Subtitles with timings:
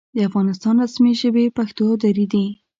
[0.15, 2.45] د افغانستان رسمي ژبې پښتو او دري دي.